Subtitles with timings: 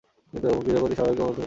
[0.31, 1.39] কিন্তু ভক্তিযোগ অতি স্বাভাবিক ও মধুর।